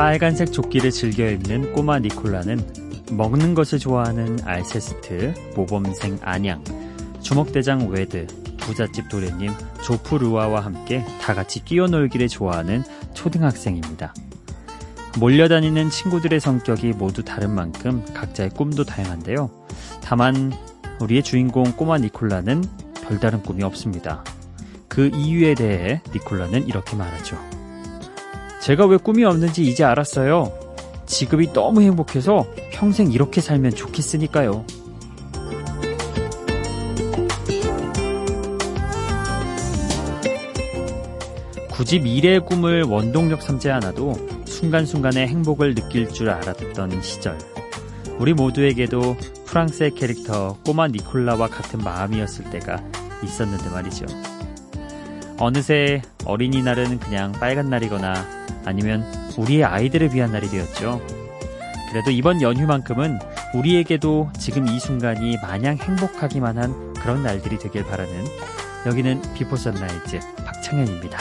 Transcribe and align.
빨간색 0.00 0.50
조끼를 0.50 0.92
즐겨 0.92 1.28
입는 1.28 1.74
꼬마 1.74 1.98
니콜라는 1.98 2.58
먹는 3.12 3.52
것을 3.52 3.78
좋아하는 3.78 4.38
알세스트, 4.44 5.34
모범생 5.54 6.20
아냥, 6.22 6.64
주먹대장 7.20 7.90
외드, 7.90 8.26
부잣집 8.56 9.10
도련님 9.10 9.52
조프루아와 9.84 10.60
함께 10.60 11.04
다 11.20 11.34
같이 11.34 11.62
뛰어놀기를 11.66 12.28
좋아하는 12.28 12.82
초등학생입니다. 13.12 14.14
몰려다니는 15.18 15.90
친구들의 15.90 16.40
성격이 16.40 16.92
모두 16.92 17.22
다른 17.22 17.50
만큼 17.50 18.02
각자의 18.14 18.50
꿈도 18.56 18.84
다양한데요. 18.84 19.50
다만 20.02 20.50
우리의 20.98 21.22
주인공 21.22 21.72
꼬마 21.72 21.98
니콜라는 21.98 22.64
별다른 23.06 23.42
꿈이 23.42 23.62
없습니다. 23.64 24.24
그 24.88 25.10
이유에 25.12 25.52
대해 25.52 26.00
니콜라는 26.14 26.68
이렇게 26.68 26.96
말하죠. 26.96 27.49
제가 28.62 28.86
왜 28.86 28.98
꿈이 28.98 29.24
없는지 29.24 29.64
이제 29.64 29.84
알았어요. 29.84 30.52
지금이 31.06 31.52
너무 31.52 31.80
행복해서 31.82 32.46
평생 32.72 33.10
이렇게 33.10 33.40
살면 33.40 33.74
좋겠으니까요. 33.74 34.64
굳이 41.70 41.98
미래의 41.98 42.40
꿈을 42.44 42.82
원동력 42.82 43.42
삼지 43.42 43.70
않아도 43.70 44.14
순간순간의 44.44 45.26
행복을 45.28 45.74
느낄 45.74 46.10
줄 46.10 46.28
알았던 46.28 47.00
시절. 47.00 47.38
우리 48.18 48.34
모두에게도 48.34 49.16
프랑스의 49.46 49.92
캐릭터 49.92 50.58
꼬마 50.64 50.86
니콜라와 50.88 51.48
같은 51.48 51.80
마음이었을 51.80 52.50
때가 52.50 52.82
있었는데 53.24 53.70
말이죠. 53.70 54.04
어느새 55.40 56.02
어린이날은 56.26 57.00
그냥 57.00 57.32
빨간 57.32 57.70
날이거나 57.70 58.12
아니면 58.66 59.02
우리의 59.38 59.64
아이들을 59.64 60.14
위한 60.14 60.32
날이 60.32 60.48
되었죠. 60.50 61.00
그래도 61.90 62.10
이번 62.10 62.42
연휴만큼은 62.42 63.18
우리에게도 63.54 64.30
지금 64.38 64.68
이 64.68 64.78
순간이 64.78 65.38
마냥 65.38 65.78
행복하기만 65.78 66.58
한 66.58 66.92
그런 66.94 67.22
날들이 67.22 67.58
되길 67.58 67.84
바라는 67.84 68.12
여기는 68.86 69.22
비포 69.34 69.56
선라이즈 69.56 70.20
박창현입니다. 70.44 71.18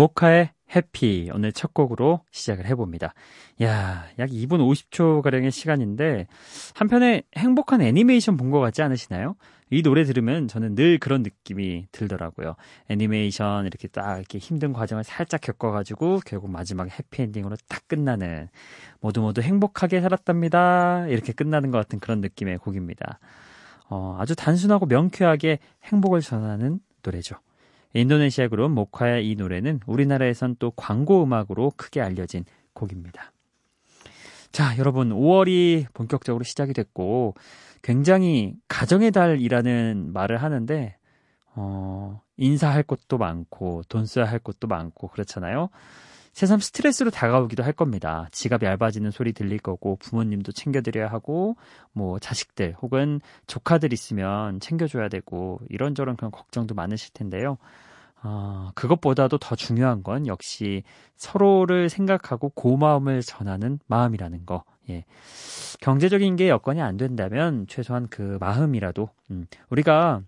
모카의 0.00 0.52
해피 0.74 1.30
오늘 1.34 1.52
첫 1.52 1.74
곡으로 1.74 2.20
시작을 2.30 2.64
해봅니다. 2.64 3.12
야, 3.62 4.06
약 4.18 4.30
2분 4.30 4.52
50초 4.60 5.20
가량의 5.20 5.50
시간인데 5.50 6.26
한편에 6.74 7.22
행복한 7.36 7.82
애니메이션 7.82 8.38
본 8.38 8.50
것 8.50 8.60
같지 8.60 8.80
않으시나요? 8.80 9.36
이 9.68 9.82
노래 9.82 10.04
들으면 10.04 10.48
저는 10.48 10.74
늘 10.74 10.98
그런 10.98 11.22
느낌이 11.22 11.88
들더라고요. 11.92 12.54
애니메이션 12.88 13.66
이렇게 13.66 13.88
딱 13.88 14.16
이렇게 14.16 14.38
힘든 14.38 14.72
과정을 14.72 15.04
살짝 15.04 15.42
겪어가지고 15.42 16.20
결국 16.24 16.50
마지막에 16.50 16.90
해피엔딩으로 16.90 17.56
딱 17.68 17.86
끝나는 17.86 18.48
모두 19.00 19.20
모두 19.20 19.42
행복하게 19.42 20.00
살았답니다. 20.00 21.08
이렇게 21.08 21.34
끝나는 21.34 21.70
것 21.70 21.78
같은 21.78 22.00
그런 22.00 22.22
느낌의 22.22 22.56
곡입니다. 22.58 23.18
어, 23.90 24.16
아주 24.18 24.34
단순하고 24.34 24.86
명쾌하게 24.86 25.58
행복을 25.84 26.22
전하는 26.22 26.80
노래죠. 27.02 27.36
인도네시아 27.94 28.48
그룹 28.48 28.70
모카의 28.70 29.28
이 29.28 29.34
노래는 29.34 29.80
우리나라에선 29.86 30.56
또 30.58 30.70
광고 30.70 31.24
음악으로 31.24 31.72
크게 31.76 32.00
알려진 32.00 32.44
곡입니다. 32.72 33.32
자, 34.52 34.76
여러분, 34.78 35.10
5월이 35.10 35.86
본격적으로 35.94 36.42
시작이 36.44 36.72
됐고, 36.72 37.34
굉장히 37.82 38.54
가정의 38.68 39.12
달이라는 39.12 40.12
말을 40.12 40.42
하는데, 40.42 40.96
어, 41.54 42.20
인사할 42.36 42.82
것도 42.82 43.16
많고, 43.16 43.82
돈 43.88 44.06
써야 44.06 44.24
할 44.24 44.40
것도 44.40 44.66
많고, 44.66 45.08
그렇잖아요. 45.08 45.70
새삼 46.32 46.60
스트레스로 46.60 47.10
다가오기도 47.10 47.62
할 47.62 47.72
겁니다. 47.72 48.28
지갑 48.30 48.62
얇아지는 48.62 49.10
소리 49.10 49.32
들릴 49.32 49.58
거고, 49.58 49.96
부모님도 49.96 50.52
챙겨드려야 50.52 51.08
하고, 51.08 51.56
뭐, 51.92 52.18
자식들 52.18 52.76
혹은 52.80 53.20
조카들 53.46 53.92
있으면 53.92 54.60
챙겨줘야 54.60 55.08
되고, 55.08 55.60
이런저런 55.68 56.16
그런 56.16 56.30
걱정도 56.30 56.74
많으실 56.74 57.12
텐데요. 57.12 57.58
어, 58.22 58.70
그것보다도 58.74 59.38
더 59.38 59.56
중요한 59.56 60.02
건 60.02 60.26
역시 60.26 60.82
서로를 61.16 61.88
생각하고 61.88 62.50
고마움을 62.50 63.22
전하는 63.22 63.78
마음이라는 63.86 64.44
거. 64.46 64.64
예. 64.90 65.04
경제적인 65.80 66.36
게 66.36 66.48
여건이 66.48 66.80
안 66.82 66.96
된다면 66.96 67.66
최소한 67.68 68.08
그 68.08 68.36
마음이라도, 68.40 69.08
음, 69.30 69.46
우리가 69.70 70.22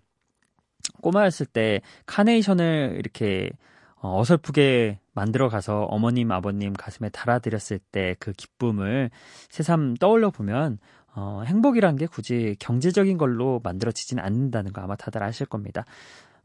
꼬마였을 1.01 1.45
때 1.45 1.81
카네이션을 2.05 2.95
이렇게 2.97 3.51
어, 4.03 4.19
어설프게 4.19 4.99
만들어 5.13 5.47
가서 5.47 5.83
어머님, 5.83 6.31
아버님 6.31 6.73
가슴에 6.73 7.09
달아드렸을 7.09 7.79
때 7.79 8.15
그 8.19 8.33
기쁨을 8.33 9.09
새삼 9.49 9.95
떠올려 9.95 10.29
보면 10.29 10.77
어, 11.15 11.43
행복이란 11.45 11.95
게 11.95 12.05
굳이 12.05 12.57
경제적인 12.59 13.17
걸로 13.17 13.61
만들어지진 13.63 14.19
않는다는 14.19 14.73
거 14.73 14.81
아마 14.81 14.95
다들 14.97 15.23
아실 15.23 15.45
겁니다. 15.45 15.85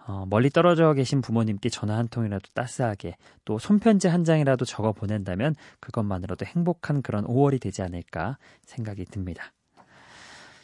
어, 0.07 0.25
멀리 0.31 0.51
떨어져 0.51 0.95
계신 0.95 1.21
부모님께 1.21 1.69
전화 1.69 1.97
한 1.97 2.07
통이라도 2.07 2.49
따스하게 2.55 3.17
또 3.45 3.59
손편지 3.59 4.07
한 4.07 4.25
장이라도 4.25 4.65
적어 4.65 4.93
보낸다면 4.93 5.57
그것만으로도 5.81 6.47
행복한 6.47 7.03
그런 7.03 7.25
5월이 7.27 7.61
되지 7.61 7.83
않을까 7.83 8.39
생각이 8.65 9.05
듭니다. 9.07 9.53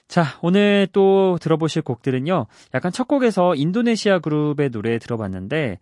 자, 0.07 0.25
오늘 0.43 0.87
또 0.93 1.39
들어보실 1.41 1.83
곡들은요. 1.83 2.47
약간 2.73 2.93
첫 2.93 3.09
곡에서 3.09 3.57
인도네시아 3.57 4.21
그룹의 4.21 4.71
노래 4.71 4.99
들어봤는데 4.99 5.79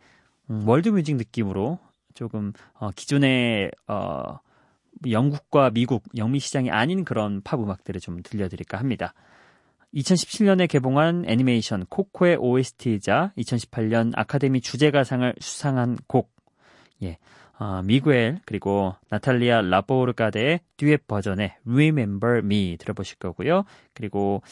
음, 0.50 0.68
월드뮤직 0.68 1.16
느낌으로 1.16 1.78
조금 2.14 2.52
어, 2.74 2.90
기존의 2.90 3.70
어, 3.86 4.38
영국과 5.08 5.70
미국 5.70 6.04
영미 6.16 6.38
시장이 6.38 6.70
아닌 6.70 7.04
그런 7.04 7.40
팝 7.42 7.60
음악들을 7.60 8.00
좀 8.00 8.22
들려드릴까 8.22 8.78
합니다. 8.78 9.14
2017년에 9.94 10.68
개봉한 10.68 11.24
애니메이션 11.26 11.84
코코의 11.86 12.36
OST이자 12.36 13.32
2018년 13.36 14.12
아카데미 14.14 14.60
주제가상을 14.60 15.34
수상한 15.38 15.98
곡, 16.06 16.30
예, 17.02 17.18
어, 17.58 17.82
미구엘 17.82 18.40
그리고 18.44 18.94
나탈리아 19.10 19.60
라포르카데의 19.60 20.60
듀엣 20.78 21.06
버전의 21.06 21.56
Remember 21.66 22.38
Me 22.38 22.76
들어보실 22.78 23.18
거고요. 23.18 23.64
그리고 23.92 24.42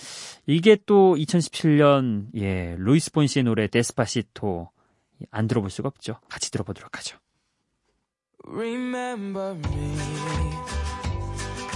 이게 0.47 0.76
또 0.87 1.17
2017년 1.17 2.26
예 2.37 2.76
루이스 2.79 3.12
폰시의 3.12 3.44
노래 3.44 3.67
Despacito 3.67 4.69
안 5.31 5.46
들어볼 5.46 5.70
수가 5.70 5.88
없죠. 5.88 6.19
같이 6.28 6.50
들어보도록 6.50 6.96
하죠. 6.99 7.19
Remember 8.46 9.55
me, 9.55 9.96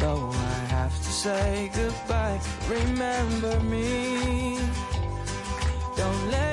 though 0.00 0.30
I 0.32 0.66
have 0.70 0.94
to 0.94 1.10
say 1.10 1.70
goodbye. 1.74 2.40
Remember 2.68 3.60
me, 3.64 4.58
don't 5.96 6.30
let 6.30 6.43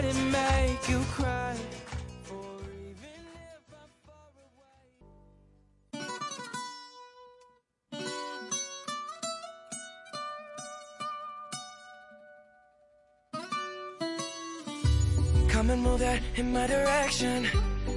Come 15.62 15.70
and 15.70 15.84
move 15.84 16.00
that 16.00 16.20
in 16.38 16.52
my 16.52 16.66
direction. 16.66 17.46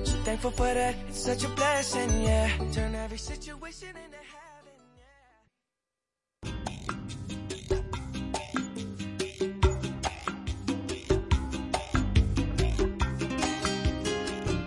So 0.05 0.19
thankful 0.23 0.51
for 0.51 0.75
that. 0.75 0.95
It's 1.09 1.25
such 1.25 1.45
a 1.45 1.49
blessing, 1.49 2.11
yeah. 2.23 2.51
Turn 2.73 2.95
every 2.95 3.17
situation 3.17 3.89
into 3.89 4.24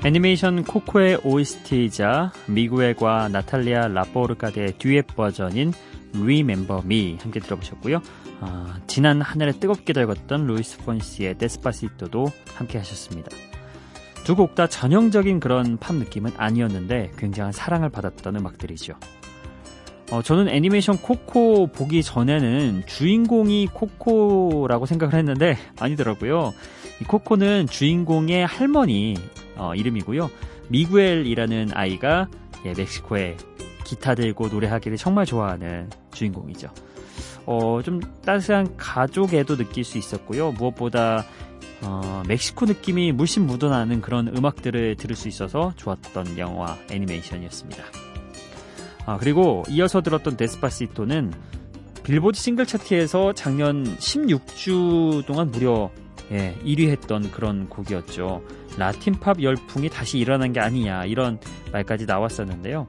애니메이션 0.07 0.63
코코의 0.63 1.19
OST이자 1.25 2.31
미구엘과 2.47 3.27
나탈리아 3.27 3.89
라포르카드의 3.89 4.75
듀엣 4.77 5.07
버전인 5.17 5.73
Remember 6.15 6.81
Me 6.85 7.17
함께 7.21 7.41
들어보셨고요. 7.41 8.01
아, 8.39 8.79
지난 8.87 9.21
한 9.21 9.41
해를 9.41 9.59
뜨겁게 9.59 9.91
달궜던 9.91 10.45
루이스 10.45 10.77
폰시의 10.77 11.37
Despacito도 11.37 12.31
함께 12.55 12.77
하셨습니다. 12.77 13.29
두 14.23 14.35
곡 14.35 14.55
다 14.55 14.67
전형적인 14.67 15.41
그런 15.41 15.75
팝 15.77 15.93
느낌은 15.93 16.31
아니었는데 16.37 17.11
굉장한 17.17 17.51
사랑을 17.51 17.89
받았던 17.89 18.37
음악들이죠. 18.37 18.93
어, 20.11 20.21
저는 20.21 20.47
애니메이션 20.47 20.97
코코 20.99 21.67
보기 21.67 22.01
전에는 22.01 22.83
주인공이 22.85 23.67
코코라고 23.73 24.85
생각을 24.85 25.15
했는데 25.15 25.57
아니더라고요. 25.81 26.53
이 27.01 27.03
코코는 27.03 27.67
주인공의 27.67 28.45
할머니 28.45 29.15
어, 29.57 29.75
이름이고요. 29.75 30.29
미구엘이라는 30.69 31.71
아이가 31.73 32.27
예, 32.65 32.73
멕시코에 32.77 33.37
기타 33.83 34.15
들고 34.15 34.47
노래하기를 34.49 34.97
정말 34.97 35.25
좋아하는 35.25 35.89
주인공이죠. 36.13 36.69
어, 37.45 37.81
좀 37.83 38.01
따스한 38.25 38.75
가족애도 38.75 39.55
느낄 39.55 39.83
수 39.83 39.97
있었고요. 39.97 40.51
무엇보다 40.51 41.23
어, 41.81 42.23
멕시코 42.27 42.65
느낌이 42.65 43.11
물씬 43.11 43.45
묻어나는 43.45 44.01
그런 44.01 44.27
음악들을 44.27 44.95
들을 44.97 45.15
수 45.15 45.27
있어서 45.27 45.73
좋았던 45.77 46.37
영화 46.37 46.77
애니메이션이었습니다. 46.91 47.83
아, 49.05 49.17
그리고 49.17 49.63
이어서 49.69 50.01
들었던 50.01 50.35
데스파시토는 50.35 51.33
빌보드 52.03 52.39
싱글 52.39 52.65
차트에서 52.65 53.33
작년 53.33 53.83
16주 53.83 55.25
동안 55.25 55.51
무려 55.51 55.91
예, 56.31 56.57
1위 56.63 56.89
했던 56.89 57.31
그런 57.31 57.69
곡이었죠. 57.69 58.43
라틴 58.77 59.19
팝 59.19 59.41
열풍이 59.41 59.89
다시 59.89 60.17
일어난 60.19 60.53
게 60.53 60.59
아니냐 60.59 61.05
이런 61.05 61.39
말까지 61.71 62.05
나왔었는데요. 62.05 62.87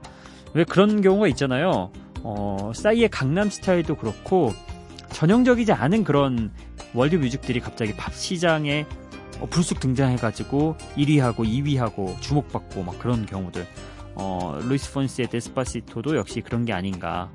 왜 0.55 0.65
그런 0.65 1.01
경우가 1.01 1.29
있잖아요. 1.29 1.93
어, 2.23 2.73
싸이의 2.75 3.09
강남 3.11 3.49
스타일도 3.49 3.97
그렇고 3.97 4.53
전형적이지 5.13 5.73
않은 5.73 6.05
그런 6.05 6.53
월드 6.95 7.17
뮤직들이 7.17 7.61
갑자기 7.61 7.95
팝 7.97 8.13
시장에 8.15 8.87
어, 9.41 9.47
불쑥 9.47 9.81
등장해가지고 9.81 10.77
1위하고 10.97 11.37
2위하고 11.37 12.21
주목받고 12.21 12.83
막 12.83 12.99
그런 12.99 13.25
경우들. 13.25 13.67
어, 14.15 14.59
루이스 14.63 14.93
폰시의 14.93 15.29
Despacito도 15.29 16.17
역시 16.17 16.41
그런 16.41 16.65
게 16.65 16.73
아닌가. 16.73 17.31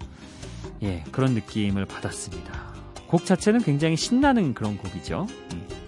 예, 0.81 1.03
그런 1.11 1.33
느낌을 1.33 1.85
받았습니다. 1.85 2.73
곡 3.07 3.25
자체는 3.25 3.61
굉장히 3.61 3.95
신나는 3.95 4.53
그런 4.53 4.77
곡이죠. 4.77 5.27
음. 5.53 5.82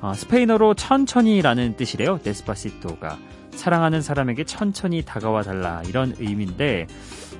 어, 0.00 0.14
스페인어로 0.14 0.74
천천히라는 0.74 1.76
뜻이래요. 1.76 2.18
데스파시토가. 2.22 3.18
사랑하는 3.52 4.00
사람에게 4.00 4.44
천천히 4.44 5.02
다가와 5.02 5.42
달라 5.42 5.82
이런 5.86 6.14
의미인데 6.18 6.86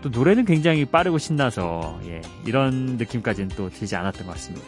또 0.03 0.09
노래는 0.11 0.45
굉장히 0.45 0.85
빠르고 0.85 1.19
신나서 1.19 2.01
예, 2.07 2.21
이런 2.45 2.97
느낌까지는 2.99 3.49
또 3.57 3.71
들지 3.71 3.97
않았던 3.97 4.27
것 4.27 4.33
같습니다. 4.35 4.67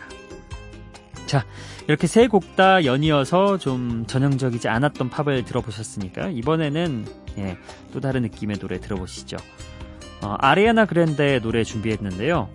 자 1.26 1.44
이렇게 1.88 2.06
세 2.06 2.28
곡 2.28 2.56
다 2.56 2.84
연이어서 2.84 3.58
좀 3.58 4.04
전형적이지 4.06 4.68
않았던 4.68 5.10
팝을 5.10 5.44
들어보셨으니까 5.44 6.28
이번에는 6.28 7.06
예, 7.38 7.56
또 7.92 8.00
다른 8.00 8.22
느낌의 8.22 8.58
노래 8.58 8.78
들어보시죠. 8.80 9.36
어, 10.22 10.36
아리아나 10.38 10.84
그랜데의 10.86 11.40
노래 11.42 11.64
준비했는데요. 11.64 12.48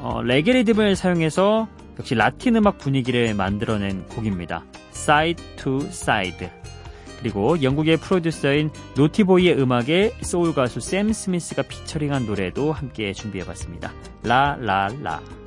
어, 0.00 0.22
레게 0.22 0.52
리듬을 0.52 0.96
사용해서 0.96 1.68
역시 1.98 2.14
라틴 2.14 2.56
음악 2.56 2.78
분위기를 2.78 3.34
만들어낸 3.34 4.06
곡입니다. 4.08 4.64
Side 4.90 5.44
to 5.56 5.78
Side. 5.86 6.48
그리고 7.20 7.62
영국의 7.62 7.96
프로듀서인 7.96 8.70
노티보이의 8.96 9.58
음악에 9.58 10.14
소울 10.20 10.54
가수 10.54 10.80
샘 10.80 11.12
스미스가 11.12 11.62
피처링한 11.62 12.26
노래도 12.26 12.72
함께 12.72 13.12
준비해봤습니다. 13.12 13.92
라라라. 14.22 15.43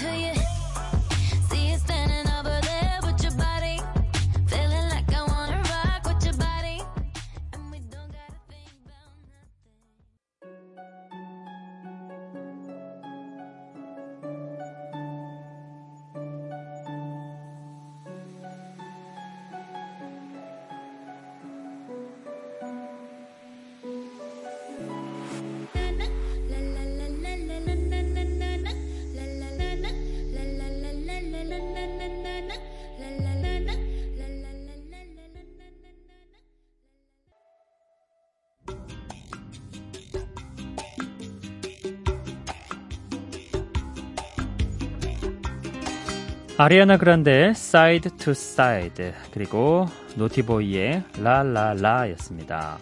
Thấy 0.00 0.23
아리아나 46.56 46.98
그란데의 46.98 47.50
Side 47.50 48.16
to 48.16 48.30
Side 48.30 49.12
그리고 49.32 49.86
노티보이의 50.14 51.02
라라라였습니다. 51.18 52.78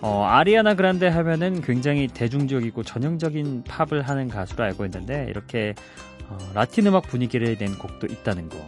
어, 0.00 0.24
아리아나 0.24 0.74
그란데 0.74 1.08
하면은 1.08 1.60
굉장히 1.60 2.06
대중적이고 2.06 2.84
전형적인 2.84 3.64
팝을 3.64 4.02
하는 4.02 4.28
가수로 4.28 4.62
알고 4.62 4.84
있는데 4.84 5.26
이렇게 5.28 5.74
어, 6.28 6.38
라틴 6.54 6.86
음악 6.86 7.08
분위기를 7.08 7.58
낸 7.58 7.76
곡도 7.76 8.06
있다는 8.06 8.48
거. 8.48 8.58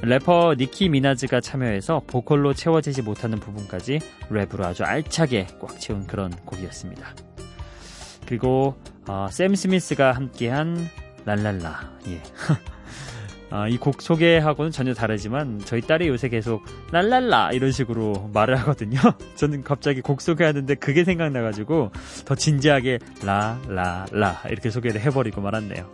래퍼 0.00 0.54
니키 0.58 0.88
미나즈가 0.88 1.42
참여해서 1.42 2.04
보컬로 2.06 2.54
채워지지 2.54 3.02
못하는 3.02 3.38
부분까지 3.38 3.98
랩으로 4.30 4.64
아주 4.64 4.82
알차게 4.82 5.46
꽉 5.60 5.78
채운 5.78 6.06
그런 6.06 6.30
곡이었습니다. 6.30 7.14
그리고 8.24 8.76
어, 9.06 9.26
샘 9.30 9.54
스미스가 9.54 10.12
함께한 10.12 10.88
랄랄라. 11.26 11.98
예. 12.08 12.22
아, 13.50 13.68
이 13.68 13.78
곡 13.78 14.02
소개하고는 14.02 14.72
전혀 14.72 14.92
다르지만 14.92 15.60
저희 15.64 15.80
딸이 15.80 16.08
요새 16.08 16.28
계속 16.28 16.64
랄랄라 16.90 17.52
이런 17.52 17.70
식으로 17.70 18.28
말을 18.32 18.56
하거든요. 18.60 18.98
저는 19.36 19.62
갑자기 19.62 20.00
곡 20.00 20.20
소개하는데 20.20 20.74
그게 20.76 21.04
생각나가지고 21.04 21.92
더 22.24 22.34
진지하게 22.34 22.98
라라라 23.24 24.42
이렇게 24.50 24.70
소개를 24.70 25.00
해버리고 25.00 25.40
말았네요. 25.40 25.88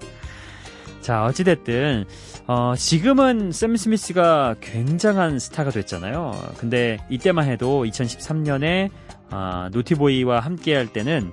자 1.03 1.25
어찌됐든 1.25 2.05
어, 2.47 2.75
지금은 2.77 3.53
샘 3.53 3.77
스미스가 3.77 4.57
굉장한 4.61 5.39
스타가 5.39 5.71
됐잖아요. 5.71 6.33
근데 6.59 6.99
이때만 7.11 7.49
해도 7.49 7.85
2013년에 7.85 8.89
아, 9.31 9.69
노티보이와 9.73 10.41
함께할 10.41 10.93
때는 10.93 11.33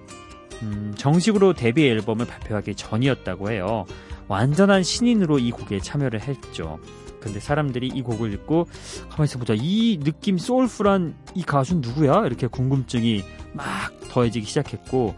음, 0.63 0.93
정식으로 0.97 1.53
데뷔 1.53 1.87
앨범을 1.87 2.25
발표하기 2.25 2.75
전이었다고 2.75 3.51
해요. 3.51 3.85
완전한 4.29 4.83
신인으로 4.83 5.39
이 5.39 5.51
곡에 5.51 5.79
참여를 5.79 6.21
했죠. 6.21 6.79
근데 7.19 7.41
사람들이 7.41 7.87
이 7.87 8.01
곡을 8.01 8.31
듣고 8.31 8.67
가만있어 9.09 9.39
보자. 9.39 9.53
이 9.57 9.99
느낌 10.01 10.37
소울풀한 10.37 11.15
이 11.35 11.43
가수는 11.43 11.81
누구야? 11.81 12.25
이렇게 12.25 12.47
궁금증이 12.47 13.23
막 13.51 13.65
더해지기 14.09 14.45
시작했고 14.45 15.15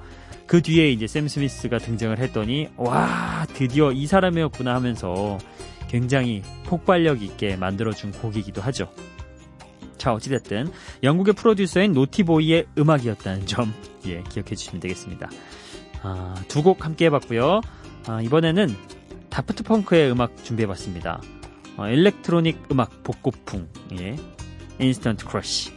그 0.48 0.62
뒤에 0.64 0.92
이제 0.92 1.06
샘 1.06 1.28
스미스가 1.28 1.78
등장을 1.78 2.18
했더니 2.18 2.70
와 2.76 3.46
드디어 3.54 3.92
이 3.92 4.08
사람이었구나 4.08 4.74
하면서 4.74 5.38
굉장히 5.88 6.42
폭발력 6.66 7.22
있게 7.22 7.56
만들어준 7.58 8.14
곡이기도 8.14 8.62
하죠. 8.62 8.90
자 9.98 10.14
어찌됐든 10.14 10.72
영국의 11.04 11.36
프로듀서인 11.36 11.94
Naughty 11.94 12.36
Boy의 12.36 12.66
음악이었다는 12.78 13.46
점 13.46 13.72
예, 14.08 14.24
기억해 14.24 14.56
주시면 14.56 14.80
되겠습니다. 14.80 15.30
아, 16.02 16.34
두 16.48 16.64
곡 16.64 16.84
함께 16.84 17.06
해봤고요. 17.06 17.62
아, 18.08 18.22
이번에는 18.22 18.76
Daft 19.32 19.64
Punk의 19.64 20.12
음악 20.12 20.44
준비해봤습니다. 20.44 21.22
어, 21.78 21.88
일렉트로닉 21.88 22.68
음악 22.72 23.02
복고풍, 23.04 23.68
예, 24.00 24.18
Instant 24.80 25.26
Crush. 25.26 25.72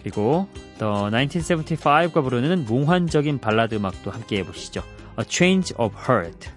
그리고 0.00 0.48
The 0.78 0.92
1975가 0.92 2.22
부르는 2.22 2.64
몽환적인 2.66 3.40
발라드 3.40 3.74
음악도 3.74 4.10
함께 4.10 4.38
해보시죠. 4.38 4.82
A 5.18 5.24
Change 5.28 5.74
of 5.78 5.94
Heart. 6.08 6.50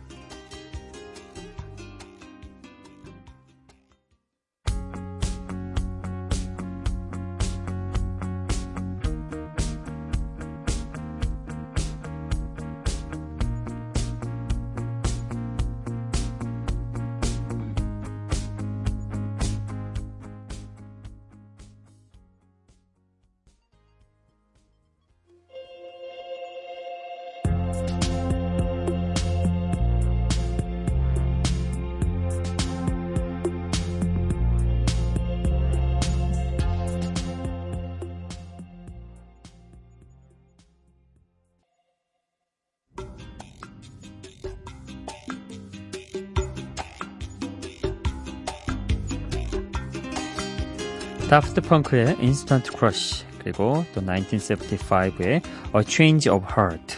Daft 51.29 51.59
Punk의 51.59 52.15
Instant 52.19 52.71
Crush 52.71 53.25
그리고 53.39 53.85
또 53.93 54.01
1975의 54.01 55.41
A 55.75 55.83
Change 55.85 56.31
of 56.31 56.45
Heart. 56.45 56.97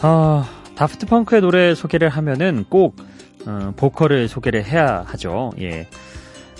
아, 0.00 0.46
Daft 0.74 1.06
Punk의 1.06 1.40
노래 1.40 1.74
소개를 1.74 2.10
하면은 2.10 2.66
꼭 2.68 2.96
어, 3.46 3.72
보컬을 3.76 4.28
소개를 4.28 4.64
해야 4.64 5.02
하죠. 5.06 5.50
예. 5.60 5.88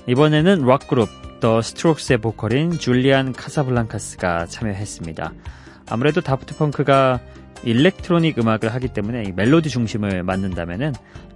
이번에는 0.06 0.64
락 0.66 0.88
그룹 0.88 1.08
The 1.40 1.60
Strokes의 1.60 2.18
보컬인 2.18 2.72
줄리안 2.72 3.32
카사블랑카스가 3.32 4.46
참여했습니다. 4.46 5.32
아무래도 5.90 6.20
Daft 6.20 6.56
Punk가 6.56 7.20
일렉트로닉 7.64 8.38
음악을 8.38 8.72
하기 8.74 8.88
때문에 8.88 9.24
이 9.24 9.32
멜로디 9.32 9.68
중심을 9.68 10.22
맡는다면은 10.22 10.94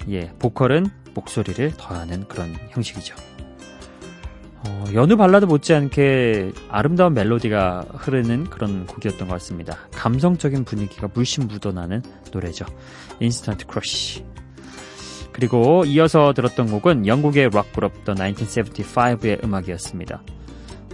예, 0.09 0.31
보컬은 0.39 0.87
목소리를 1.15 1.73
더하는 1.77 2.27
그런 2.27 2.55
형식이죠. 2.71 3.17
어, 4.67 4.85
여느 4.95 5.17
발라드 5.17 5.45
못지않게 5.45 6.53
아름다운 6.69 7.15
멜로디가 7.15 7.87
흐르는 7.95 8.45
그런 8.45 8.87
곡이었던 8.87 9.29
것 9.29 9.35
같습니다. 9.35 9.77
감성적인 9.93 10.65
분위기가 10.65 11.09
물씬 11.13 11.47
묻어나는 11.47 12.03
노래죠. 12.33 12.67
Instant 13.21 13.67
Crush. 13.67 14.25
그리고 15.33 15.85
이어서 15.85 16.33
들었던 16.33 16.71
곡은 16.71 17.07
영국의 17.07 17.51
락 17.53 17.73
그룹 17.73 18.05
The 18.05 18.15
1975의 18.15 19.45
음악이었습니다. 19.45 20.23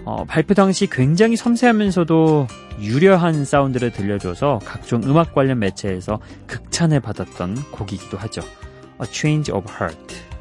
어, 0.04 0.24
발표 0.24 0.54
당시 0.54 0.88
굉장히 0.88 1.36
섬세하면서도 1.36 2.48
유려한 2.80 3.44
사운드를 3.44 3.92
들려줘서 3.92 4.58
각종 4.64 5.02
음악 5.04 5.32
관련 5.32 5.60
매체에서 5.60 6.20
극찬을 6.48 7.00
받았던 7.00 7.70
곡이기도 7.70 8.18
하죠. 8.18 8.42
A 9.00 9.06
Change 9.10 9.54
of 9.54 9.70
Heart. 9.72 10.31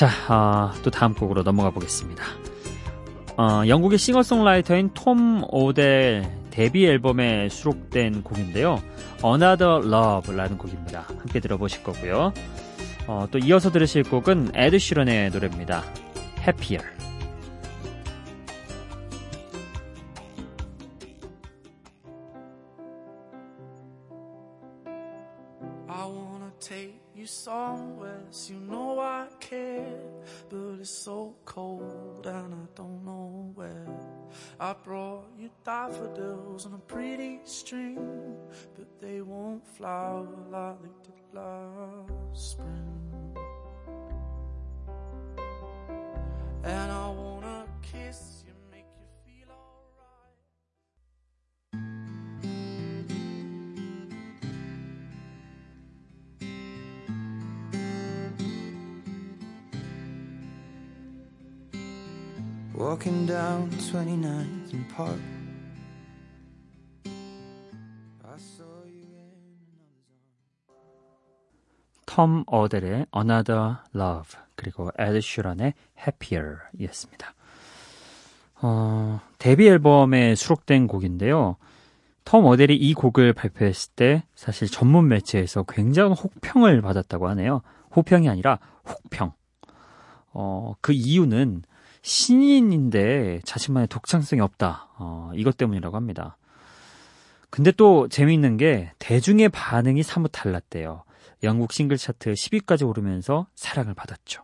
자, 0.00 0.08
아, 0.28 0.72
또 0.82 0.90
다음 0.90 1.12
곡으로 1.12 1.42
넘어가 1.42 1.68
보겠습니다. 1.68 2.24
어, 3.36 3.68
영국의 3.68 3.98
싱어송라이터인 3.98 4.94
톰 4.94 5.42
오델 5.50 6.26
데뷔 6.48 6.86
앨범에 6.86 7.50
수록된 7.50 8.22
곡인데요. 8.22 8.82
Another 9.22 9.86
Love라는 9.86 10.56
곡입니다. 10.56 11.04
함께 11.06 11.38
들어보실 11.38 11.82
거고요. 11.82 12.32
어, 13.08 13.26
또 13.30 13.36
이어서 13.40 13.70
들으실 13.70 14.04
곡은 14.04 14.52
에드 14.54 14.78
시런의 14.78 15.32
노래입니다. 15.32 15.84
Happier. 16.48 16.99
Cold 31.70 32.26
and 32.26 32.54
I 32.54 32.66
don't 32.74 33.04
know 33.04 33.52
where. 33.54 33.86
I 34.58 34.74
brought 34.84 35.26
you 35.38 35.50
daffodils 35.64 36.66
on 36.66 36.74
a 36.74 36.78
pretty 36.78 37.40
string, 37.44 38.36
but 38.76 39.00
they 39.00 39.20
won't 39.20 39.66
flower 39.66 40.28
like 40.50 40.82
they 40.82 40.88
did 41.04 41.20
last 41.32 42.50
spring. 42.52 43.36
And 46.62 46.92
I 46.92 47.08
wanna 47.08 47.29
Walking 62.90 63.24
down 63.24 63.70
29th 63.70 64.74
and 64.74 64.88
Park. 64.92 65.20
톰 72.04 72.42
어델의 72.48 73.06
Another 73.14 73.76
Love 73.94 74.40
그리고 74.56 74.90
에드 74.98 75.20
슈런의 75.20 75.74
Happier 76.00 76.56
이었습니다. 76.80 77.32
어, 78.60 79.20
데뷔 79.38 79.68
앨범에 79.68 80.34
수록된 80.34 80.88
곡인데요. 80.88 81.58
톰 82.24 82.44
어델이 82.44 82.74
이 82.74 82.94
곡을 82.94 83.34
발표했을 83.34 83.92
때 83.94 84.24
사실 84.34 84.66
전문 84.66 85.06
매체에서 85.06 85.62
굉장한 85.62 86.16
혹평을 86.16 86.82
받았다고 86.82 87.28
하네요. 87.28 87.62
호평이 87.94 88.28
아니라 88.28 88.58
혹평. 88.84 89.32
어, 90.32 90.74
그 90.80 90.92
이유는 90.92 91.62
신인인데 92.02 93.40
자신만의 93.44 93.88
독창성이 93.88 94.40
없다. 94.40 94.88
어, 94.98 95.30
이것 95.34 95.56
때문이라고 95.56 95.96
합니다. 95.96 96.36
근데 97.50 97.72
또 97.72 98.08
재미있는 98.08 98.56
게 98.56 98.92
대중의 98.98 99.48
반응이 99.50 100.02
사뭇 100.02 100.30
달랐대요. 100.32 101.04
영국 101.42 101.72
싱글 101.72 101.96
차트 101.96 102.32
10위까지 102.32 102.86
오르면서 102.86 103.46
사랑을 103.54 103.94
받았죠. 103.94 104.42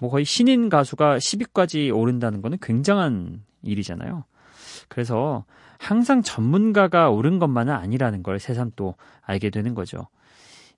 뭐 0.00 0.10
거의 0.10 0.24
신인 0.24 0.68
가수가 0.68 1.18
10위까지 1.18 1.94
오른다는 1.94 2.40
거는 2.40 2.58
굉장한 2.62 3.42
일이잖아요. 3.62 4.24
그래서 4.88 5.44
항상 5.78 6.22
전문가가 6.22 7.10
오른 7.10 7.38
것만은 7.38 7.74
아니라는 7.74 8.22
걸 8.22 8.38
새삼 8.38 8.72
또 8.76 8.94
알게 9.22 9.50
되는 9.50 9.74
거죠. 9.74 10.08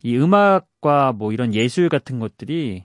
이 0.02 0.16
음악과 0.16 1.12
뭐 1.12 1.33
이런 1.33 1.54
예술 1.54 1.88
같은 1.88 2.19
것들이 2.19 2.85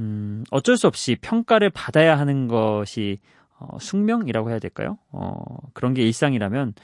음, 0.00 0.44
어쩔 0.50 0.76
수 0.76 0.86
없이 0.86 1.16
평가를 1.20 1.70
받아야 1.70 2.18
하는 2.18 2.48
것이 2.48 3.18
어, 3.58 3.78
숙명이라고 3.78 4.50
해야 4.50 4.58
될까요? 4.58 4.98
어, 5.12 5.34
그런 5.74 5.94
게 5.94 6.02
일상이라면 6.02 6.74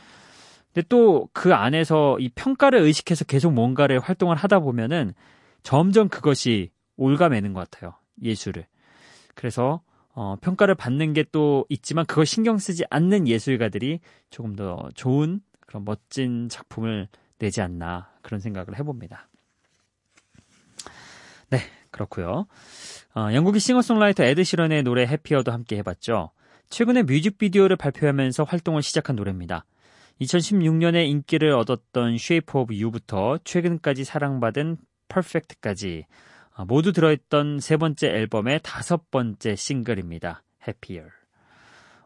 근데 0.74 0.86
또 0.88 1.28
그 1.32 1.54
안에서 1.54 2.18
이 2.20 2.28
평가를 2.28 2.80
의식해서 2.80 3.24
계속 3.24 3.52
뭔가를 3.52 3.98
활동을 4.00 4.36
하다 4.36 4.60
보면은 4.60 5.14
점점 5.62 6.08
그것이 6.08 6.70
올가매는 6.96 7.52
것 7.54 7.68
같아요. 7.70 7.94
예술을. 8.22 8.66
그래서 9.34 9.80
어, 10.14 10.36
평가를 10.40 10.74
받는 10.74 11.12
게 11.14 11.24
또 11.32 11.66
있지만 11.68 12.06
그걸 12.06 12.24
신경 12.26 12.58
쓰지 12.58 12.84
않는 12.90 13.28
예술가들이 13.28 14.00
조금 14.30 14.54
더 14.56 14.88
좋은 14.94 15.40
그런 15.60 15.84
멋진 15.84 16.48
작품을 16.48 17.08
내지 17.38 17.60
않나 17.60 18.10
그런 18.22 18.40
생각을 18.40 18.78
해봅니다. 18.78 19.28
네, 21.50 21.58
그렇고요. 21.96 22.46
어, 23.14 23.28
영국의 23.32 23.60
싱어송라이터 23.60 24.22
에드 24.22 24.44
시런의 24.44 24.82
노래 24.82 25.06
해피어도 25.06 25.50
함께 25.50 25.78
해봤죠. 25.78 26.30
최근에 26.68 27.02
뮤직비디오를 27.04 27.76
발표하면서 27.76 28.44
활동을 28.44 28.82
시작한 28.82 29.16
노래입니다. 29.16 29.64
2016년에 30.20 31.06
인기를 31.08 31.52
얻었던 31.52 32.14
Shape 32.14 32.60
of 32.60 32.74
You부터 32.74 33.38
최근까지 33.44 34.04
사랑받은 34.04 34.76
Perfect까지 35.08 36.04
어, 36.56 36.64
모두 36.66 36.92
들어있던 36.92 37.60
세 37.60 37.76
번째 37.76 38.08
앨범의 38.08 38.60
다섯 38.62 39.10
번째 39.10 39.56
싱글입니다. 39.56 40.42
Happier. 40.66 41.10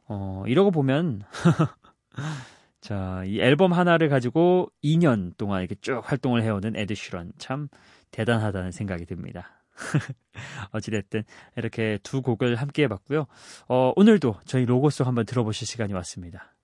어, 0.07 0.45
이러고 0.47 0.71
보면 0.71 1.23
자, 2.81 3.23
이 3.27 3.41
앨범 3.41 3.73
하나를 3.73 4.09
가지고 4.09 4.71
2년 4.83 5.37
동안 5.37 5.61
이렇게 5.61 5.75
쭉 5.81 6.01
활동을 6.05 6.43
해오는 6.43 6.77
에드 6.77 6.95
슈런 6.95 7.33
참 7.39 7.69
대단하다는 8.11 8.73
생각이 8.73 9.07
듭니다. 9.07 9.60
어찌됐든 10.73 11.25
이렇게 11.57 11.99
두 12.03 12.23
곡을 12.23 12.57
함께 12.57 12.85
해봤고요. 12.85 13.27
어, 13.69 13.93
오늘도 13.97 14.37
저희 14.47 14.65
로고 14.65 14.91
송 14.91 15.07
한번 15.07 15.27
들어보실 15.27 15.67
시간이 15.67 15.93
왔습니다. 15.93 16.55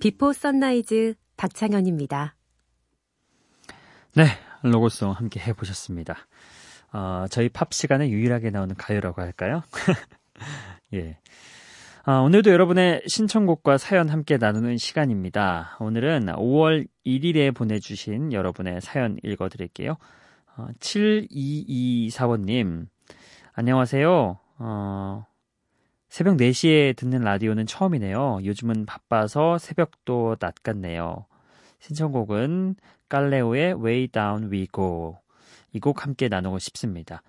Before 0.00 0.32
Sunrise 0.32 1.14
박창현입니다. 1.36 2.34
네, 4.16 4.24
로고송 4.62 5.12
함께 5.12 5.38
해보셨습니다. 5.40 6.16
어, 6.94 7.26
저희 7.30 7.50
팝 7.50 7.74
시간에 7.74 8.08
유일하게 8.08 8.48
나오는 8.48 8.74
가요라고 8.74 9.20
할까요? 9.20 9.62
예. 10.94 11.18
아, 12.04 12.20
오늘도 12.20 12.50
여러분의 12.50 13.02
신청곡과 13.06 13.76
사연 13.76 14.08
함께 14.08 14.38
나누는 14.38 14.78
시간입니다. 14.78 15.76
오늘은 15.80 16.28
5월 16.28 16.86
1일에 17.04 17.54
보내주신 17.54 18.32
여러분의 18.32 18.80
사연 18.80 19.18
읽어드릴게요. 19.22 19.98
어, 20.56 20.68
7224번님, 20.80 22.86
안녕하세요. 23.52 24.38
어, 24.60 25.26
새벽 26.10 26.36
4시에 26.36 26.96
듣는 26.96 27.22
라디오는 27.22 27.66
처음이네요. 27.66 28.40
요즘은 28.44 28.84
바빠서 28.84 29.58
새벽도 29.58 30.36
낮 30.40 30.56
같네요. 30.64 31.24
신청곡은 31.78 32.74
깔레오의 33.08 33.74
Way 33.74 34.08
Down 34.08 34.50
We 34.52 34.66
Go. 34.74 35.18
이 35.72 35.78
곡 35.78 36.02
함께 36.02 36.28
나누고 36.28 36.58
싶습니다. 36.58 37.22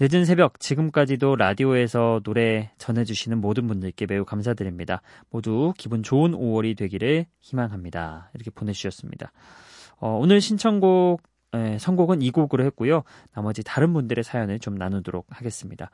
늦은 0.00 0.24
새벽 0.24 0.58
지금까지도 0.58 1.36
라디오에서 1.36 2.20
노래 2.24 2.72
전해주시는 2.78 3.40
모든 3.40 3.68
분들께 3.68 4.06
매우 4.06 4.24
감사드립니다. 4.24 5.02
모두 5.30 5.72
기분 5.78 6.02
좋은 6.02 6.32
5월이 6.32 6.76
되기를 6.76 7.26
희망합니다. 7.38 8.30
이렇게 8.34 8.50
보내주셨습니다. 8.50 9.30
어, 9.98 10.18
오늘 10.20 10.40
신청곡 10.40 11.22
에, 11.54 11.78
선곡은 11.78 12.22
이 12.22 12.32
곡으로 12.32 12.64
했고요. 12.64 13.04
나머지 13.34 13.62
다른 13.62 13.92
분들의 13.92 14.24
사연을 14.24 14.58
좀 14.58 14.74
나누도록 14.74 15.26
하겠습니다. 15.30 15.90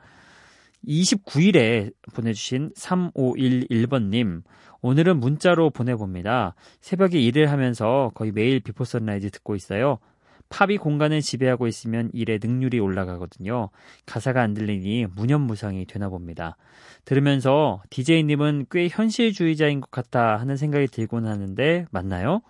29일에 0.87 1.93
보내주신 2.13 2.71
3511번님, 2.75 4.43
오늘은 4.81 5.19
문자로 5.19 5.69
보내봅니다. 5.69 6.55
새벽에 6.81 7.19
일을 7.19 7.51
하면서 7.51 8.11
거의 8.15 8.31
매일 8.31 8.59
Before 8.59 8.83
Sunrise 8.83 9.31
듣고 9.31 9.55
있어요. 9.55 9.99
팝이 10.49 10.77
공간을 10.77 11.21
지배하고 11.21 11.67
있으면 11.67 12.11
일의 12.13 12.39
능률이 12.43 12.79
올라가거든요. 12.79 13.69
가사가 14.05 14.41
안 14.41 14.53
들리니 14.53 15.07
무념무상이 15.15 15.85
되나 15.85 16.09
봅니다. 16.09 16.57
들으면서 17.05 17.81
DJ님은 17.89 18.67
꽤 18.69 18.87
현실주의자인 18.87 19.81
것 19.81 19.89
같다 19.89 20.37
하는 20.37 20.57
생각이 20.57 20.87
들곤 20.87 21.25
하는데 21.25 21.85
맞나요? 21.91 22.41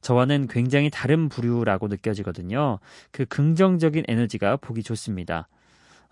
저와는 0.00 0.46
굉장히 0.48 0.90
다른 0.90 1.28
부류라고 1.28 1.88
느껴지거든요. 1.88 2.78
그 3.10 3.24
긍정적인 3.26 4.04
에너지가 4.06 4.56
보기 4.56 4.82
좋습니다. 4.82 5.48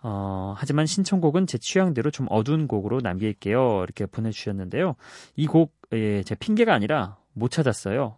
어, 0.03 0.55
하지만 0.57 0.87
신청곡은 0.87 1.47
제 1.47 1.59
취향대로 1.59 2.11
좀 2.11 2.27
어두운 2.31 2.69
곡으로 2.69 3.01
남길게요. 3.01 3.83
이렇게 3.83 4.07
보내주셨는데요. 4.07 4.95
이 5.37 5.47
곡, 5.47 5.73
예, 5.93 6.23
제 6.23 6.35
핑계가 6.35 6.73
아니라 6.73 7.17
못 7.33 7.51
찾았어요. 7.51 8.17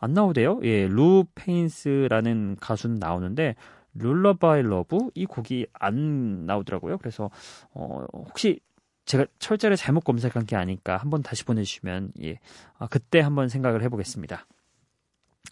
안 0.00 0.12
나오대요. 0.12 0.60
예, 0.62 0.86
Roo 0.86 1.24
Panes라는 1.34 2.56
가수는 2.60 2.96
나오는데, 2.96 3.56
Lullaby 3.94 4.62
Love? 4.62 5.10
이 5.14 5.26
곡이 5.26 5.66
안 5.72 6.46
나오더라고요. 6.46 6.98
그래서, 6.98 7.30
어, 7.72 8.04
혹시 8.12 8.60
제가 9.06 9.26
철자를 9.38 9.76
잘못 9.76 10.00
검색한 10.00 10.46
게 10.46 10.56
아닐까 10.56 10.96
한번 10.96 11.22
다시 11.22 11.44
보내주시면, 11.44 12.12
예, 12.22 12.38
아, 12.78 12.86
그때 12.86 13.20
한번 13.20 13.48
생각을 13.48 13.82
해보겠습니다. 13.82 14.46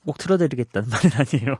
꼭 0.04 0.18
틀어드리겠다는 0.18 0.88
말은 0.90 1.10
아니에요. 1.12 1.56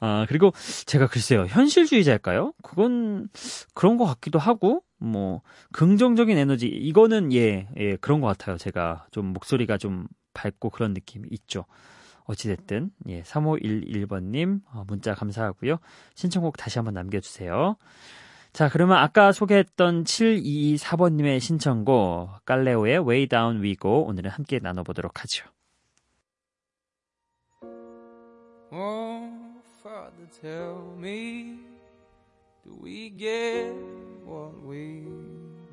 아, 0.00 0.26
그리고 0.28 0.52
제가 0.86 1.06
글쎄요, 1.06 1.46
현실주의자일까요? 1.46 2.52
그건 2.62 3.28
그런 3.74 3.96
것 3.96 4.04
같기도 4.04 4.38
하고, 4.38 4.82
뭐, 4.98 5.42
긍정적인 5.72 6.36
에너지, 6.36 6.66
이거는 6.66 7.32
예, 7.32 7.68
예, 7.76 7.96
그런 7.96 8.20
것 8.20 8.26
같아요. 8.26 8.56
제가 8.56 9.06
좀 9.10 9.26
목소리가 9.26 9.78
좀 9.78 10.06
밝고 10.34 10.70
그런 10.70 10.92
느낌이 10.94 11.28
있죠. 11.30 11.64
어찌됐든, 12.24 12.90
예, 13.08 13.22
3511번님, 13.22 14.60
어, 14.72 14.84
문자 14.86 15.14
감사하고요. 15.14 15.78
신청곡 16.14 16.56
다시 16.56 16.78
한번 16.78 16.94
남겨주세요. 16.94 17.76
자, 18.52 18.68
그러면 18.68 18.98
아까 18.98 19.32
소개했던 19.32 20.04
724번님의 20.04 21.40
신청곡, 21.40 22.44
깔레오의 22.44 22.98
Way 23.00 23.26
Down 23.26 23.62
We 23.62 23.76
Go, 23.76 24.04
오늘은 24.06 24.30
함께 24.30 24.60
나눠보도록 24.62 25.22
하죠. 25.22 25.44
Oh, 28.76 29.30
Father, 29.84 30.26
tell 30.42 30.96
me, 30.98 31.58
do 32.64 32.76
we 32.80 33.08
get 33.08 33.72
what 34.24 34.60
we 34.64 35.04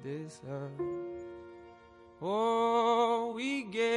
deserve? 0.03 0.69
Oh, 2.21 3.33
we 3.35 3.63
get 3.63 3.90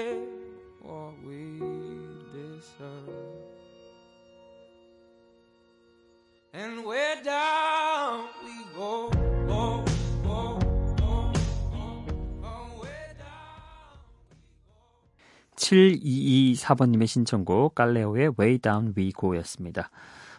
7224번님의 15.75 17.07
신청곡 17.07 17.75
깔레오의 17.75 18.33
Way 18.39 18.59
Down 18.59 18.95
We 18.97 19.13
Go였습니다. 19.13 19.91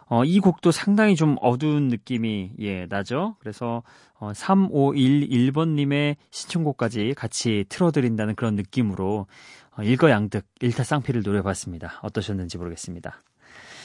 어, 0.07 0.23
이 0.23 0.39
곡도 0.39 0.71
상당히 0.71 1.15
좀 1.15 1.35
어두운 1.41 1.87
느낌이 1.87 2.51
예 2.59 2.85
나죠. 2.85 3.35
그래서 3.39 3.83
어, 4.19 4.31
3511번님의 4.31 6.15
신청곡까지 6.29 7.15
같이 7.17 7.65
틀어드린다는 7.69 8.35
그런 8.35 8.55
느낌으로 8.55 9.25
어, 9.77 9.83
일거양득 9.83 10.45
일타쌍피를 10.61 11.23
노려봤습니다. 11.23 11.99
어떠셨는지 12.03 12.57
모르겠습니다. 12.57 13.21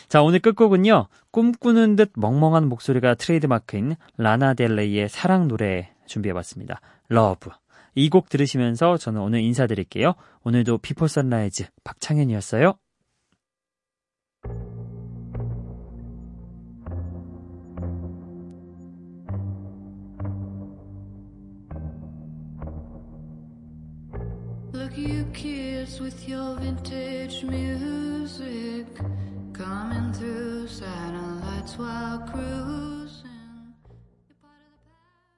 자 0.08 0.22
오늘 0.22 0.40
끝곡은요 0.40 1.06
꿈꾸는 1.30 1.96
듯 1.96 2.12
멍멍한 2.16 2.68
목소리가 2.68 3.14
트레이드마크인 3.14 3.94
라나 4.18 4.54
델레이의 4.54 5.08
사랑 5.08 5.48
노래 5.48 5.94
준비해봤습니다. 6.06 6.80
러브 7.08 7.50
이 7.94 8.08
곡 8.08 8.28
들으시면서 8.28 8.96
저는 8.98 9.20
오늘 9.20 9.40
인사드릴게요. 9.40 10.14
오늘도 10.44 10.78
비포 10.78 11.06
선라이즈 11.06 11.64
박창현이었어요. 11.84 12.74
You 24.96 25.24
kids 25.32 25.98
with 25.98 26.28
your 26.28 26.56
vintage 26.58 27.42
music 27.44 28.86
coming 29.54 30.12
through 30.12 30.66
satellites 30.68 31.78
while 31.78 32.18
cruising. 32.28 32.99